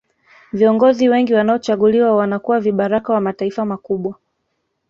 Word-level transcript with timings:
viongozi 0.53 1.09
wengi 1.09 1.33
wanaochaguliwa 1.33 2.15
wanakuwa 2.15 2.59
vibaraka 2.59 3.13
wa 3.13 3.21
mataifa 3.21 3.65
makubwa 3.65 4.15